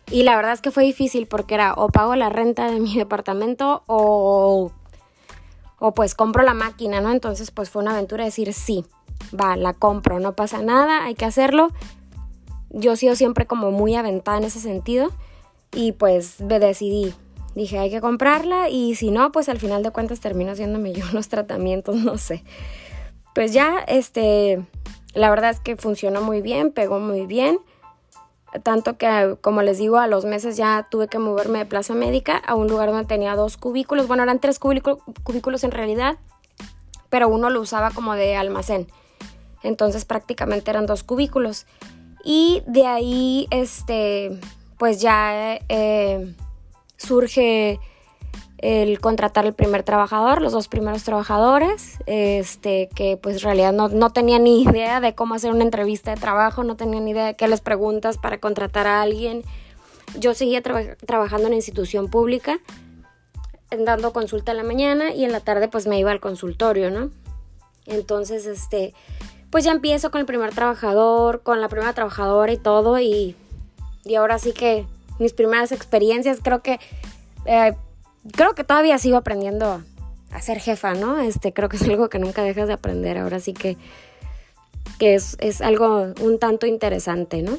Y 0.10 0.24
la 0.24 0.36
verdad 0.36 0.53
es 0.53 0.62
que 0.62 0.71
fue 0.71 0.83
difícil 0.83 1.27
porque 1.27 1.55
era 1.55 1.74
o 1.74 1.89
pago 1.89 2.15
la 2.15 2.29
renta 2.29 2.69
de 2.69 2.79
mi 2.79 2.95
departamento 2.95 3.83
o, 3.88 4.71
o 5.79 5.93
pues 5.93 6.15
compro 6.15 6.43
la 6.43 6.53
máquina, 6.53 7.01
¿no? 7.01 7.12
Entonces 7.12 7.51
pues 7.51 7.69
fue 7.69 7.81
una 7.81 7.91
aventura 7.91 8.25
decir 8.25 8.53
sí, 8.53 8.86
va, 9.39 9.55
la 9.55 9.74
compro, 9.74 10.19
no 10.19 10.36
pasa 10.36 10.62
nada, 10.62 11.05
hay 11.05 11.15
que 11.15 11.25
hacerlo. 11.25 11.69
Yo 12.69 12.93
he 12.93 12.98
sido 12.98 13.15
siempre 13.15 13.45
como 13.45 13.71
muy 13.71 13.95
aventada 13.95 14.38
en 14.38 14.45
ese 14.45 14.60
sentido 14.60 15.12
y 15.74 15.93
pues 15.93 16.39
me 16.41 16.60
decidí. 16.60 17.13
Dije, 17.55 17.79
hay 17.79 17.89
que 17.89 18.00
comprarla 18.00 18.69
y 18.69 18.95
si 18.95 19.12
no, 19.12 19.31
pues 19.33 19.50
al 19.50 19.60
final 19.60 19.83
de 19.83 19.91
cuentas 19.91 20.21
termino 20.21 20.51
haciéndome 20.51 20.93
yo 20.93 21.05
los 21.12 21.27
tratamientos, 21.27 21.95
no 21.95 22.17
sé. 22.17 22.43
Pues 23.33 23.53
ya, 23.53 23.79
este, 23.88 24.65
la 25.13 25.29
verdad 25.29 25.49
es 25.49 25.59
que 25.59 25.75
funcionó 25.75 26.21
muy 26.21 26.41
bien, 26.41 26.71
pegó 26.71 26.99
muy 26.99 27.25
bien. 27.25 27.59
Tanto 28.63 28.97
que, 28.97 29.37
como 29.39 29.61
les 29.61 29.77
digo, 29.77 29.97
a 29.97 30.07
los 30.07 30.25
meses 30.25 30.57
ya 30.57 30.87
tuve 30.89 31.07
que 31.07 31.19
moverme 31.19 31.59
de 31.59 31.65
plaza 31.65 31.93
médica 31.93 32.37
a 32.37 32.55
un 32.55 32.67
lugar 32.67 32.89
donde 32.89 33.05
tenía 33.05 33.35
dos 33.35 33.55
cubículos. 33.55 34.07
Bueno, 34.07 34.23
eran 34.23 34.39
tres 34.39 34.59
cubículos 34.59 35.63
en 35.63 35.71
realidad, 35.71 36.17
pero 37.09 37.29
uno 37.29 37.49
lo 37.49 37.61
usaba 37.61 37.91
como 37.91 38.15
de 38.15 38.35
almacén. 38.35 38.87
Entonces 39.63 40.03
prácticamente 40.05 40.69
eran 40.69 40.85
dos 40.85 41.03
cubículos. 41.03 41.65
Y 42.23 42.61
de 42.67 42.85
ahí, 42.87 43.47
este, 43.51 44.37
pues 44.77 45.01
ya 45.01 45.57
eh, 45.69 46.35
surge 46.97 47.79
el 48.61 48.99
contratar 48.99 49.45
el 49.45 49.53
primer 49.53 49.83
trabajador, 49.83 50.41
los 50.41 50.53
dos 50.53 50.67
primeros 50.67 51.03
trabajadores, 51.03 51.97
este, 52.05 52.89
que 52.95 53.17
pues 53.17 53.37
en 53.37 53.41
realidad 53.41 53.73
no, 53.73 53.89
no 53.89 54.11
tenía 54.11 54.37
ni 54.37 54.63
idea 54.63 54.99
de 54.99 55.15
cómo 55.15 55.35
hacer 55.35 55.51
una 55.51 55.63
entrevista 55.63 56.13
de 56.13 56.21
trabajo, 56.21 56.63
no 56.63 56.75
tenía 56.75 56.99
ni 56.99 57.11
idea 57.11 57.25
de 57.25 57.33
qué 57.33 57.47
les 57.47 57.61
preguntas 57.61 58.17
para 58.17 58.39
contratar 58.39 58.85
a 58.85 59.01
alguien. 59.01 59.43
Yo 60.19 60.33
seguía 60.33 60.61
trabajando 60.61 61.47
en 61.47 61.53
institución 61.53 62.09
pública, 62.09 62.59
dando 63.71 64.13
consulta 64.13 64.51
en 64.51 64.57
la 64.57 64.63
mañana 64.63 65.13
y 65.13 65.25
en 65.25 65.31
la 65.31 65.39
tarde 65.39 65.67
pues 65.67 65.87
me 65.87 65.97
iba 65.97 66.11
al 66.11 66.19
consultorio, 66.19 66.91
¿no? 66.91 67.09
Entonces, 67.85 68.45
este, 68.45 68.93
pues 69.49 69.63
ya 69.63 69.71
empiezo 69.71 70.11
con 70.11 70.21
el 70.21 70.25
primer 70.25 70.53
trabajador, 70.53 71.41
con 71.41 71.61
la 71.61 71.69
primera 71.69 71.93
trabajadora 71.93 72.51
y 72.51 72.57
todo. 72.57 72.99
Y, 72.99 73.35
y 74.03 74.15
ahora 74.15 74.39
sí 74.39 74.53
que 74.53 74.85
mis 75.19 75.33
primeras 75.33 75.71
experiencias, 75.71 76.39
creo 76.41 76.61
que, 76.61 76.79
eh, 77.45 77.73
creo 78.35 78.55
que 78.55 78.63
todavía 78.63 78.97
sigo 78.97 79.17
aprendiendo 79.17 79.83
a 80.31 80.41
ser 80.41 80.59
jefa, 80.59 80.93
¿no? 80.93 81.19
Este, 81.19 81.53
creo 81.53 81.69
que 81.69 81.77
es 81.77 81.83
algo 81.83 82.09
que 82.09 82.19
nunca 82.19 82.43
dejas 82.43 82.67
de 82.67 82.73
aprender. 82.73 83.17
Ahora 83.17 83.39
sí 83.39 83.53
que, 83.53 83.77
que 84.99 85.15
es, 85.15 85.37
es 85.39 85.61
algo 85.61 86.13
un 86.21 86.39
tanto 86.39 86.67
interesante, 86.67 87.41
¿no? 87.41 87.57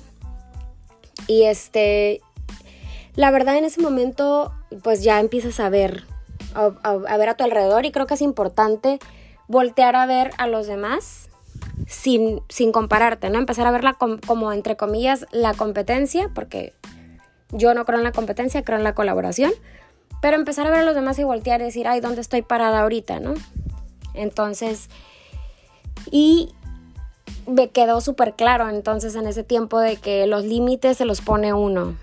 Y 1.27 1.45
este, 1.45 2.21
la 3.15 3.31
verdad 3.31 3.57
en 3.57 3.65
ese 3.65 3.81
momento, 3.81 4.53
pues 4.83 5.03
ya 5.03 5.21
empiezas 5.21 5.61
a 5.61 5.69
ver, 5.69 6.05
a, 6.55 7.17
ver 7.17 7.29
a 7.29 7.37
tu 7.37 7.45
alrededor 7.45 7.85
y 7.85 7.93
creo 7.93 8.07
que 8.07 8.15
es 8.15 8.23
importante 8.23 8.99
voltear 9.49 9.97
a 9.97 10.07
ver 10.07 10.31
a 10.39 10.47
los 10.47 10.67
demás 10.67 11.29
sin, 11.87 12.41
sin 12.49 12.73
compararte, 12.73 13.29
¿no? 13.29 13.39
Empezar 13.39 13.67
a 13.67 13.71
verla 13.71 13.95
como, 13.95 14.53
entre 14.53 14.77
comillas, 14.77 15.27
la 15.31 15.53
competencia, 15.53 16.31
porque 16.35 16.73
yo 17.51 17.75
no 17.75 17.85
creo 17.85 17.99
en 17.99 18.05
la 18.05 18.13
competencia, 18.13 18.63
creo 18.63 18.79
en 18.79 18.85
la 18.85 18.95
colaboración, 18.95 19.53
pero 20.23 20.37
empezar 20.37 20.69
a 20.69 20.71
ver 20.71 20.81
a 20.81 20.85
los 20.85 20.95
demás 20.95 21.19
y 21.19 21.25
voltear 21.25 21.61
y 21.61 21.65
decir, 21.65 21.89
ay, 21.89 22.01
¿dónde 22.01 22.21
estoy 22.21 22.43
parada 22.43 22.83
ahorita, 22.83 23.19
no? 23.19 23.35
Entonces, 24.15 24.89
y 26.13 26.55
me 27.49 27.71
quedó 27.71 28.01
súper 28.01 28.35
claro 28.35 28.69
entonces 28.69 29.17
en 29.17 29.27
ese 29.27 29.43
tiempo 29.43 29.81
de 29.81 29.97
que 29.97 30.29
los 30.29 30.45
límites 30.45 30.97
se 30.97 31.07
los 31.07 31.21
pone 31.21 31.53
uno. 31.53 31.97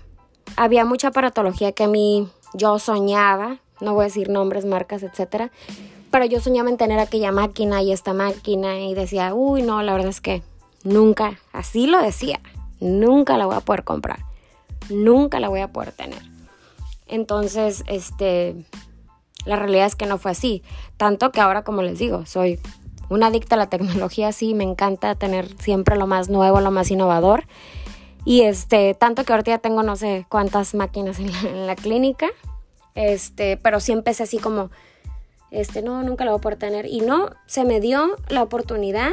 Había 0.56 0.84
mucha 0.84 1.08
aparatología 1.08 1.72
que 1.72 1.84
a 1.84 1.88
mí 1.88 2.28
yo 2.52 2.78
soñaba, 2.78 3.60
no 3.80 3.94
voy 3.94 4.02
a 4.02 4.08
decir 4.08 4.28
nombres, 4.28 4.66
marcas, 4.66 5.02
etcétera, 5.02 5.50
pero 6.10 6.26
yo 6.26 6.40
soñaba 6.40 6.68
en 6.68 6.76
tener 6.76 6.98
aquella 6.98 7.32
máquina 7.32 7.80
y 7.80 7.90
esta 7.90 8.12
máquina 8.12 8.80
y 8.80 8.92
decía, 8.92 9.32
uy, 9.32 9.62
no, 9.62 9.82
la 9.82 9.94
verdad 9.94 10.10
es 10.10 10.20
que 10.20 10.42
nunca, 10.84 11.38
así 11.54 11.86
lo 11.86 12.02
decía, 12.02 12.40
nunca 12.80 13.38
la 13.38 13.46
voy 13.46 13.56
a 13.56 13.60
poder 13.60 13.82
comprar, 13.82 14.18
nunca 14.90 15.40
la 15.40 15.48
voy 15.48 15.60
a 15.60 15.68
poder 15.68 15.92
tener. 15.92 16.20
Entonces, 17.10 17.82
este, 17.88 18.54
la 19.44 19.56
realidad 19.56 19.86
es 19.86 19.96
que 19.96 20.06
no 20.06 20.16
fue 20.16 20.30
así, 20.30 20.62
tanto 20.96 21.32
que 21.32 21.40
ahora, 21.40 21.64
como 21.64 21.82
les 21.82 21.98
digo, 21.98 22.24
soy 22.24 22.60
una 23.08 23.26
adicta 23.26 23.56
a 23.56 23.58
la 23.58 23.68
tecnología, 23.68 24.30
sí, 24.30 24.54
me 24.54 24.62
encanta 24.62 25.16
tener 25.16 25.48
siempre 25.60 25.96
lo 25.96 26.06
más 26.06 26.30
nuevo, 26.30 26.60
lo 26.60 26.70
más 26.70 26.90
innovador. 26.90 27.44
Y 28.24 28.42
este, 28.42 28.94
tanto 28.94 29.24
que 29.24 29.32
ahorita 29.32 29.50
ya 29.50 29.58
tengo 29.58 29.82
no 29.82 29.96
sé 29.96 30.24
cuántas 30.28 30.74
máquinas 30.74 31.18
en 31.18 31.66
la, 31.66 31.74
clínica, 31.74 32.28
este, 32.94 33.56
pero 33.56 33.80
sí 33.80 33.90
empecé 33.90 34.22
así 34.22 34.38
como, 34.38 34.70
este, 35.50 35.82
no, 35.82 36.04
nunca 36.04 36.24
lo 36.24 36.30
voy 36.30 36.38
a 36.38 36.42
poder 36.42 36.58
tener. 36.58 36.86
Y 36.86 37.00
no, 37.00 37.30
se 37.46 37.64
me 37.64 37.80
dio 37.80 38.16
la 38.28 38.42
oportunidad, 38.44 39.10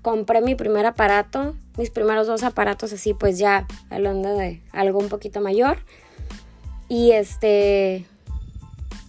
compré 0.00 0.40
mi 0.40 0.54
primer 0.54 0.86
aparato, 0.86 1.54
mis 1.76 1.90
primeros 1.90 2.26
dos 2.26 2.42
aparatos 2.42 2.94
así, 2.94 3.12
pues 3.12 3.38
ya 3.38 3.66
hablando 3.90 4.34
de 4.34 4.62
algo 4.72 4.98
un 4.98 5.10
poquito 5.10 5.42
mayor. 5.42 5.78
Y 6.88 7.12
este, 7.12 8.06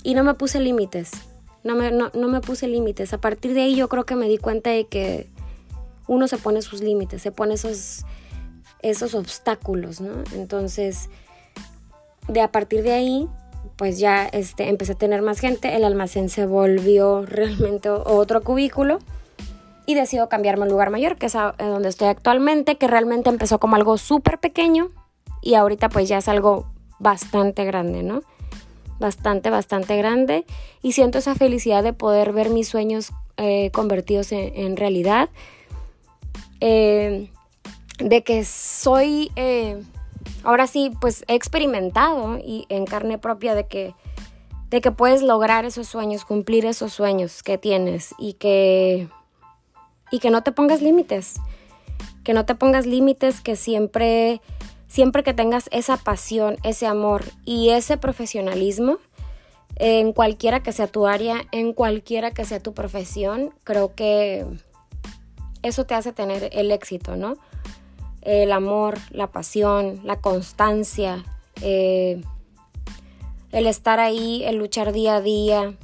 y 0.04 0.14
no 0.14 0.24
me 0.24 0.34
puse 0.34 0.60
límites. 0.60 1.12
No 1.64 1.76
me, 1.76 1.92
no, 1.92 2.10
me 2.14 2.42
puse 2.42 2.68
límites. 2.68 3.14
A 3.14 3.20
partir 3.20 3.54
de 3.54 3.62
ahí 3.62 3.76
yo 3.76 3.90
creo 3.90 4.06
que 4.06 4.16
me 4.16 4.28
di 4.28 4.38
cuenta 4.38 4.70
de 4.70 4.86
que 4.88 5.28
uno 6.08 6.28
se 6.28 6.38
pone 6.38 6.62
sus 6.62 6.82
límites, 6.82 7.22
se 7.22 7.32
pone 7.32 7.54
esos, 7.54 8.06
esos 8.82 9.14
obstáculos, 9.14 10.02
¿no? 10.02 10.24
Entonces, 10.34 11.10
de 12.28 12.42
a 12.42 12.52
partir 12.52 12.82
de 12.82 12.94
ahí, 12.94 13.28
pues 13.76 14.00
ya 14.00 14.26
este, 14.26 14.70
empecé 14.70 14.94
a 14.94 14.96
tener 14.96 15.22
más 15.22 15.40
gente, 15.40 15.76
el 15.76 15.84
almacén 15.84 16.30
se 16.30 16.46
volvió 16.46 17.26
realmente 17.26 17.90
otro 17.90 18.42
cubículo 18.42 19.00
y 19.86 19.96
decido 19.96 20.30
cambiarme 20.30 20.64
a 20.64 20.66
un 20.66 20.72
lugar 20.72 20.92
mayor, 20.92 21.18
que 21.18 21.26
es 21.26 21.34
donde 21.58 21.90
estoy 21.90 22.08
actualmente, 22.08 22.78
que 22.78 22.88
realmente 22.88 23.30
empezó 23.30 23.60
como 23.60 23.76
algo 23.76 23.98
súper 23.98 24.40
pequeño 24.40 24.92
y 25.42 25.56
ahorita 25.56 25.90
pues 25.90 26.08
ya 26.08 26.20
es 26.20 26.28
algo 26.28 26.68
bastante 27.00 27.66
grande, 27.66 28.04
¿no? 28.04 28.22
bastante, 29.00 29.50
bastante 29.50 29.98
grande 29.98 30.46
y 30.82 30.92
siento 30.92 31.18
esa 31.18 31.34
felicidad 31.34 31.84
de 31.84 31.94
poder 31.94 32.34
ver 32.34 32.50
mis 32.50 32.68
sueños 32.68 33.12
eh, 33.38 33.72
convertidos 33.72 34.32
en, 34.32 34.78
realidad. 34.78 35.30
Eh, 36.60 37.32
de 38.00 38.24
que 38.24 38.44
soy, 38.46 39.32
eh, 39.36 39.82
ahora 40.44 40.68
sí, 40.68 40.92
pues 41.02 41.24
he 41.28 41.36
experimentado 41.36 42.38
y 42.38 42.66
en 42.70 42.86
carne 42.86 43.18
propia 43.18 43.56
de 43.56 43.68
que, 43.68 43.96
de 44.70 44.82
que 44.82 44.92
puedes 44.92 45.22
lograr 45.22 45.66
esos 45.66 45.88
sueños, 45.88 46.26
cumplir 46.26 46.66
esos 46.66 46.94
sueños 46.94 47.44
que 47.44 47.58
tienes 47.58 48.14
y 48.18 48.34
que, 48.34 49.08
y 50.12 50.20
que 50.20 50.30
no 50.30 50.44
te 50.44 50.52
pongas 50.52 50.82
límites, 50.82 51.36
que 52.24 52.34
no 52.34 52.46
te 52.46 52.56
pongas 52.56 52.86
límites, 52.86 53.42
que 53.42 53.56
siempre 53.56 54.42
siempre 54.90 55.24
que 55.24 55.34
tengas 55.34 55.70
esa 55.72 55.96
pasión, 55.96 56.58
ese 56.64 56.88
amor 56.88 57.24
y 57.46 57.70
ese 57.70 57.96
profesionalismo, 57.96 58.98
en 59.76 60.12
cualquiera 60.12 60.62
que 60.62 60.74
sea 60.74 60.88
tu 60.88 61.08
área, 61.08 61.46
en 61.54 61.72
cualquiera 61.72 62.32
que 62.32 62.44
sea 62.44 62.60
tu 62.60 62.74
profesión, 62.74 63.54
creo 63.64 63.96
que 63.96 64.46
eso 65.62 65.86
te 65.86 65.94
hace 65.94 66.12
tener 66.12 66.50
el 66.52 66.72
éxito, 66.72 67.16
¿no? 67.16 67.36
El 68.22 68.52
amor, 68.52 68.98
la 69.12 69.28
pasión, 69.32 70.02
la 70.04 70.20
constancia, 70.20 71.24
eh, 71.62 72.22
el 73.52 73.68
estar 73.68 74.00
ahí, 74.00 74.44
el 74.44 74.58
luchar 74.58 74.92
día 74.92 75.16
a 75.18 75.22
día 75.22 75.76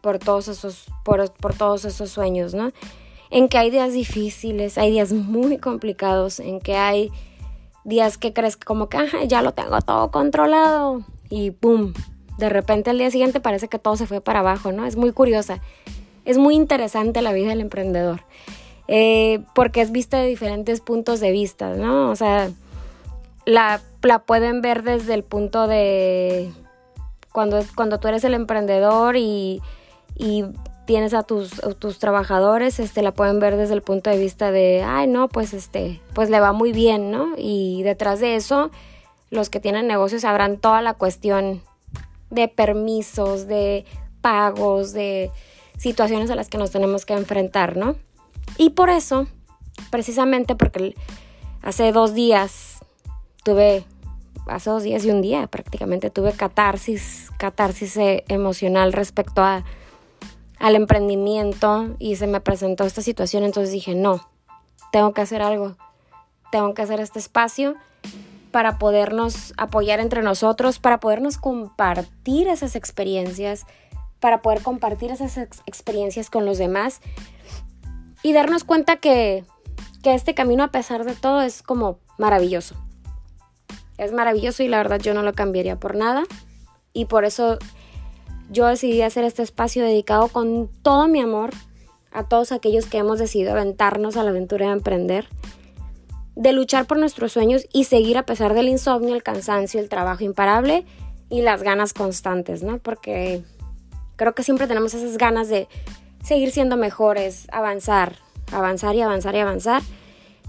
por 0.00 0.18
todos 0.18 0.48
esos, 0.48 0.86
por, 1.04 1.32
por 1.34 1.54
todos 1.54 1.84
esos 1.84 2.10
sueños, 2.10 2.54
¿no? 2.54 2.72
En 3.30 3.48
que 3.48 3.58
hay 3.58 3.70
días 3.70 3.92
difíciles, 3.92 4.78
hay 4.78 4.90
días 4.90 5.12
muy 5.12 5.58
complicados, 5.58 6.40
en 6.40 6.60
que 6.60 6.76
hay 6.76 7.12
días 7.84 8.18
que 8.18 8.32
crees 8.32 8.56
que 8.56 8.64
como 8.64 8.88
que 8.88 8.98
ya 9.28 9.42
lo 9.42 9.52
tengo 9.52 9.80
todo 9.80 10.10
controlado 10.10 11.02
y 11.28 11.50
¡pum! 11.50 11.92
De 12.38 12.48
repente 12.48 12.90
al 12.90 12.98
día 12.98 13.10
siguiente 13.10 13.40
parece 13.40 13.68
que 13.68 13.78
todo 13.78 13.96
se 13.96 14.06
fue 14.06 14.20
para 14.20 14.40
abajo, 14.40 14.72
¿no? 14.72 14.86
Es 14.86 14.96
muy 14.96 15.12
curiosa. 15.12 15.60
Es 16.24 16.38
muy 16.38 16.54
interesante 16.54 17.22
la 17.22 17.32
vida 17.32 17.48
del 17.48 17.60
emprendedor. 17.60 18.22
Eh, 18.88 19.40
porque 19.54 19.80
es 19.80 19.92
vista 19.92 20.18
de 20.18 20.26
diferentes 20.26 20.80
puntos 20.80 21.20
de 21.20 21.30
vista, 21.30 21.70
¿no? 21.74 22.10
O 22.10 22.16
sea, 22.16 22.50
la, 23.44 23.80
la 24.02 24.20
pueden 24.20 24.60
ver 24.60 24.82
desde 24.82 25.14
el 25.14 25.24
punto 25.24 25.66
de 25.66 26.52
cuando, 27.32 27.60
cuando 27.74 27.98
tú 28.00 28.08
eres 28.08 28.24
el 28.24 28.34
emprendedor 28.34 29.16
y 29.16 29.60
tienes 30.86 31.14
a 31.14 31.22
tus, 31.22 31.60
tus 31.78 31.98
trabajadores, 31.98 32.80
este, 32.80 33.02
la 33.02 33.12
pueden 33.12 33.38
ver 33.40 33.56
desde 33.56 33.74
el 33.74 33.82
punto 33.82 34.10
de 34.10 34.18
vista 34.18 34.50
de, 34.50 34.82
ay, 34.82 35.06
no, 35.06 35.28
pues, 35.28 35.54
este, 35.54 36.00
pues 36.14 36.30
le 36.30 36.40
va 36.40 36.52
muy 36.52 36.72
bien, 36.72 37.10
¿no? 37.10 37.34
Y 37.36 37.82
detrás 37.82 38.20
de 38.20 38.36
eso, 38.36 38.70
los 39.30 39.48
que 39.48 39.60
tienen 39.60 39.86
negocios 39.86 40.22
sabrán 40.22 40.58
toda 40.58 40.82
la 40.82 40.94
cuestión 40.94 41.62
de 42.30 42.48
permisos, 42.48 43.46
de 43.46 43.84
pagos, 44.20 44.92
de 44.92 45.30
situaciones 45.78 46.30
a 46.30 46.34
las 46.34 46.48
que 46.48 46.58
nos 46.58 46.70
tenemos 46.70 47.06
que 47.06 47.14
enfrentar, 47.14 47.76
¿no? 47.76 47.96
Y 48.58 48.70
por 48.70 48.90
eso, 48.90 49.26
precisamente 49.90 50.54
porque 50.54 50.94
hace 51.62 51.92
dos 51.92 52.14
días 52.14 52.78
tuve, 53.44 53.84
hace 54.46 54.70
dos 54.70 54.82
días 54.82 55.04
y 55.04 55.10
un 55.10 55.22
día 55.22 55.46
prácticamente 55.46 56.10
tuve 56.10 56.32
catarsis, 56.32 57.30
catarsis 57.38 57.96
eh, 57.96 58.24
emocional 58.28 58.92
respecto 58.92 59.42
a 59.42 59.64
al 60.62 60.76
emprendimiento 60.76 61.96
y 61.98 62.14
se 62.14 62.28
me 62.28 62.40
presentó 62.40 62.84
esta 62.84 63.02
situación, 63.02 63.42
entonces 63.42 63.72
dije, 63.72 63.96
no, 63.96 64.28
tengo 64.92 65.12
que 65.12 65.20
hacer 65.20 65.42
algo, 65.42 65.76
tengo 66.52 66.72
que 66.72 66.82
hacer 66.82 67.00
este 67.00 67.18
espacio 67.18 67.74
para 68.52 68.78
podernos 68.78 69.54
apoyar 69.56 69.98
entre 69.98 70.22
nosotros, 70.22 70.78
para 70.78 71.00
podernos 71.00 71.36
compartir 71.36 72.46
esas 72.46 72.76
experiencias, 72.76 73.66
para 74.20 74.40
poder 74.40 74.62
compartir 74.62 75.10
esas 75.10 75.36
experiencias 75.66 76.30
con 76.30 76.46
los 76.46 76.58
demás 76.58 77.00
y 78.22 78.32
darnos 78.32 78.62
cuenta 78.62 78.98
que, 78.98 79.44
que 80.04 80.14
este 80.14 80.32
camino 80.32 80.62
a 80.62 80.68
pesar 80.68 81.04
de 81.04 81.16
todo 81.16 81.42
es 81.42 81.64
como 81.64 81.98
maravilloso. 82.18 82.76
Es 83.98 84.12
maravilloso 84.12 84.62
y 84.62 84.68
la 84.68 84.76
verdad 84.76 85.00
yo 85.00 85.12
no 85.12 85.24
lo 85.24 85.32
cambiaría 85.32 85.80
por 85.80 85.96
nada 85.96 86.22
y 86.92 87.06
por 87.06 87.24
eso 87.24 87.58
yo 88.52 88.66
decidí 88.66 89.02
hacer 89.02 89.24
este 89.24 89.42
espacio 89.42 89.82
dedicado 89.82 90.28
con 90.28 90.68
todo 90.82 91.08
mi 91.08 91.20
amor 91.20 91.50
a 92.12 92.24
todos 92.24 92.52
aquellos 92.52 92.86
que 92.86 92.98
hemos 92.98 93.18
decidido 93.18 93.52
aventarnos 93.52 94.16
a 94.16 94.22
la 94.22 94.30
aventura 94.30 94.66
de 94.66 94.72
emprender, 94.72 95.26
de 96.36 96.52
luchar 96.52 96.86
por 96.86 96.98
nuestros 96.98 97.32
sueños 97.32 97.66
y 97.72 97.84
seguir 97.84 98.18
a 98.18 98.26
pesar 98.26 98.52
del 98.54 98.68
insomnio, 98.68 99.14
el 99.14 99.22
cansancio, 99.22 99.80
el 99.80 99.88
trabajo 99.88 100.22
imparable 100.22 100.84
y 101.30 101.40
las 101.40 101.62
ganas 101.62 101.94
constantes, 101.94 102.62
¿no? 102.62 102.78
Porque 102.78 103.42
creo 104.16 104.34
que 104.34 104.42
siempre 104.42 104.66
tenemos 104.66 104.92
esas 104.92 105.16
ganas 105.16 105.48
de 105.48 105.68
seguir 106.22 106.52
siendo 106.52 106.76
mejores, 106.76 107.46
avanzar, 107.50 108.16
avanzar 108.52 108.94
y 108.94 109.00
avanzar 109.00 109.34
y 109.34 109.38
avanzar. 109.38 109.82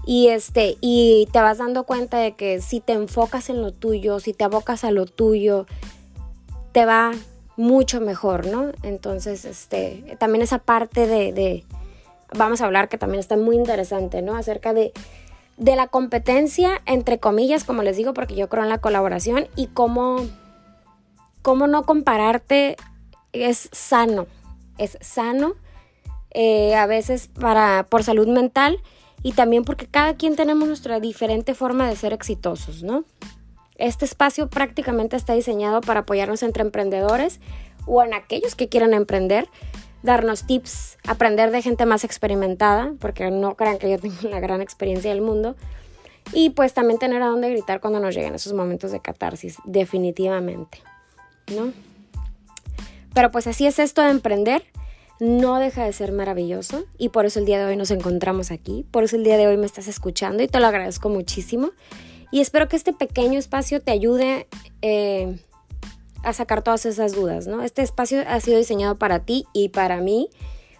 Y 0.06 0.28
este, 0.28 0.76
y 0.82 1.28
te 1.32 1.40
vas 1.40 1.56
dando 1.56 1.84
cuenta 1.84 2.18
de 2.18 2.34
que 2.34 2.60
si 2.60 2.80
te 2.80 2.92
enfocas 2.92 3.48
en 3.48 3.62
lo 3.62 3.72
tuyo, 3.72 4.20
si 4.20 4.34
te 4.34 4.44
abocas 4.44 4.84
a 4.84 4.90
lo 4.90 5.06
tuyo, 5.06 5.66
te 6.72 6.84
va 6.84 7.12
mucho 7.56 8.00
mejor, 8.00 8.46
¿no? 8.46 8.72
Entonces, 8.82 9.44
este, 9.44 10.16
también 10.18 10.42
esa 10.42 10.58
parte 10.58 11.06
de, 11.06 11.64
vamos 12.36 12.60
a 12.60 12.66
hablar 12.66 12.88
que 12.88 12.98
también 12.98 13.20
está 13.20 13.36
muy 13.36 13.56
interesante, 13.56 14.22
¿no? 14.22 14.36
Acerca 14.36 14.72
de, 14.72 14.92
de 15.56 15.76
la 15.76 15.86
competencia, 15.86 16.82
entre 16.86 17.18
comillas, 17.18 17.64
como 17.64 17.82
les 17.82 17.96
digo, 17.96 18.14
porque 18.14 18.34
yo 18.34 18.48
creo 18.48 18.64
en 18.64 18.68
la 18.68 18.78
colaboración 18.78 19.46
y 19.56 19.68
cómo, 19.68 20.26
cómo 21.42 21.66
no 21.66 21.84
compararte 21.84 22.76
es 23.32 23.68
sano, 23.72 24.26
es 24.78 24.98
sano 25.00 25.54
eh, 26.30 26.74
a 26.74 26.86
veces 26.86 27.28
para, 27.28 27.86
por 27.88 28.02
salud 28.02 28.26
mental 28.26 28.78
y 29.22 29.32
también 29.32 29.64
porque 29.64 29.86
cada 29.86 30.14
quien 30.14 30.36
tenemos 30.36 30.66
nuestra 30.66 31.00
diferente 31.00 31.54
forma 31.54 31.88
de 31.88 31.96
ser 31.96 32.12
exitosos, 32.12 32.82
¿no? 32.82 33.04
Este 33.76 34.04
espacio 34.04 34.48
prácticamente 34.48 35.16
está 35.16 35.34
diseñado 35.34 35.80
para 35.80 36.00
apoyarnos 36.00 36.42
entre 36.42 36.62
emprendedores 36.62 37.40
o 37.86 38.02
en 38.02 38.14
aquellos 38.14 38.54
que 38.54 38.68
quieran 38.68 38.94
emprender, 38.94 39.48
darnos 40.02 40.46
tips, 40.46 40.98
aprender 41.06 41.50
de 41.50 41.62
gente 41.62 41.86
más 41.86 42.04
experimentada, 42.04 42.94
porque 43.00 43.30
no 43.30 43.56
crean 43.56 43.78
que 43.78 43.90
yo 43.90 43.98
tengo 43.98 44.16
la 44.30 44.40
gran 44.40 44.60
experiencia 44.60 45.10
del 45.10 45.22
mundo, 45.22 45.56
y 46.32 46.50
pues 46.50 46.72
también 46.72 46.98
tener 46.98 47.22
a 47.22 47.26
dónde 47.26 47.50
gritar 47.50 47.80
cuando 47.80 48.00
nos 48.00 48.14
lleguen 48.14 48.34
esos 48.34 48.52
momentos 48.52 48.92
de 48.92 49.00
catarsis, 49.00 49.58
definitivamente, 49.64 50.78
¿no? 51.54 51.72
Pero 53.12 53.30
pues 53.30 53.46
así 53.46 53.66
es 53.66 53.78
esto 53.78 54.02
de 54.02 54.10
emprender, 54.10 54.64
no 55.20 55.58
deja 55.58 55.84
de 55.84 55.92
ser 55.92 56.12
maravilloso 56.12 56.84
y 56.98 57.10
por 57.10 57.26
eso 57.26 57.38
el 57.38 57.44
día 57.44 57.58
de 57.58 57.66
hoy 57.66 57.76
nos 57.76 57.90
encontramos 57.90 58.50
aquí, 58.50 58.84
por 58.90 59.04
eso 59.04 59.16
el 59.16 59.24
día 59.24 59.36
de 59.36 59.46
hoy 59.46 59.56
me 59.56 59.66
estás 59.66 59.86
escuchando 59.86 60.42
y 60.42 60.48
te 60.48 60.58
lo 60.58 60.66
agradezco 60.66 61.08
muchísimo 61.08 61.70
y 62.34 62.40
espero 62.40 62.66
que 62.66 62.74
este 62.74 62.92
pequeño 62.92 63.38
espacio 63.38 63.80
te 63.80 63.92
ayude 63.92 64.48
eh, 64.82 65.38
a 66.24 66.32
sacar 66.32 66.62
todas 66.62 66.84
esas 66.84 67.12
dudas, 67.12 67.46
¿no? 67.46 67.62
Este 67.62 67.80
espacio 67.80 68.24
ha 68.26 68.40
sido 68.40 68.58
diseñado 68.58 68.96
para 68.96 69.20
ti 69.20 69.46
y 69.52 69.68
para 69.68 70.00
mí, 70.00 70.30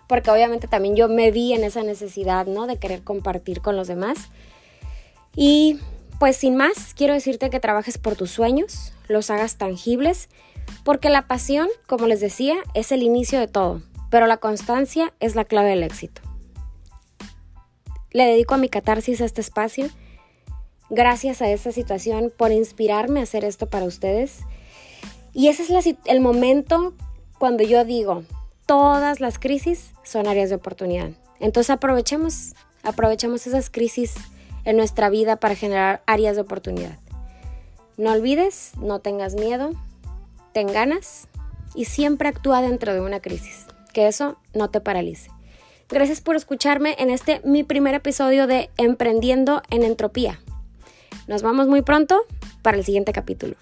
porque 0.08 0.32
obviamente 0.32 0.66
también 0.66 0.96
yo 0.96 1.08
me 1.08 1.30
vi 1.30 1.52
en 1.52 1.62
esa 1.62 1.84
necesidad, 1.84 2.46
¿no? 2.46 2.66
De 2.66 2.78
querer 2.78 3.04
compartir 3.04 3.60
con 3.60 3.76
los 3.76 3.86
demás. 3.86 4.30
Y 5.36 5.78
pues 6.18 6.36
sin 6.36 6.56
más, 6.56 6.92
quiero 6.92 7.14
decirte 7.14 7.50
que 7.50 7.60
trabajes 7.60 7.98
por 7.98 8.16
tus 8.16 8.32
sueños, 8.32 8.92
los 9.06 9.30
hagas 9.30 9.56
tangibles, 9.56 10.30
porque 10.82 11.08
la 11.08 11.28
pasión, 11.28 11.68
como 11.86 12.08
les 12.08 12.18
decía, 12.18 12.56
es 12.74 12.90
el 12.90 13.04
inicio 13.04 13.38
de 13.38 13.46
todo, 13.46 13.80
pero 14.10 14.26
la 14.26 14.38
constancia 14.38 15.14
es 15.20 15.36
la 15.36 15.44
clave 15.44 15.68
del 15.68 15.84
éxito. 15.84 16.20
Le 18.10 18.24
dedico 18.24 18.54
a 18.54 18.58
mi 18.58 18.68
catarsis 18.68 19.20
este 19.20 19.40
espacio. 19.40 19.88
Gracias 20.90 21.42
a 21.42 21.48
esta 21.48 21.72
situación 21.72 22.32
por 22.36 22.52
inspirarme 22.52 23.20
a 23.20 23.24
hacer 23.24 23.44
esto 23.44 23.68
para 23.68 23.86
ustedes. 23.86 24.40
Y 25.32 25.48
ese 25.48 25.62
es 25.62 25.96
el 26.04 26.20
momento 26.20 26.94
cuando 27.38 27.64
yo 27.64 27.84
digo, 27.84 28.24
todas 28.66 29.20
las 29.20 29.38
crisis 29.38 29.92
son 30.02 30.26
áreas 30.26 30.50
de 30.50 30.56
oportunidad. 30.56 31.10
Entonces 31.40 31.70
aprovechemos, 31.70 32.54
aprovechemos 32.82 33.46
esas 33.46 33.70
crisis 33.70 34.14
en 34.64 34.76
nuestra 34.76 35.10
vida 35.10 35.36
para 35.36 35.54
generar 35.54 36.02
áreas 36.06 36.36
de 36.36 36.42
oportunidad. 36.42 36.98
No 37.96 38.12
olvides, 38.12 38.72
no 38.78 39.00
tengas 39.00 39.34
miedo, 39.34 39.72
ten 40.52 40.66
ganas 40.66 41.28
y 41.74 41.86
siempre 41.86 42.28
actúa 42.28 42.62
dentro 42.62 42.94
de 42.94 43.00
una 43.00 43.20
crisis. 43.20 43.66
Que 43.92 44.08
eso 44.08 44.36
no 44.54 44.70
te 44.70 44.80
paralice. 44.80 45.30
Gracias 45.88 46.20
por 46.20 46.34
escucharme 46.34 46.96
en 46.98 47.10
este 47.10 47.40
mi 47.44 47.62
primer 47.62 47.94
episodio 47.94 48.46
de 48.46 48.70
Emprendiendo 48.76 49.62
en 49.70 49.84
Entropía. 49.84 50.40
Nos 51.26 51.42
vamos 51.42 51.68
muy 51.68 51.82
pronto 51.82 52.20
para 52.62 52.76
el 52.76 52.84
siguiente 52.84 53.12
capítulo. 53.12 53.56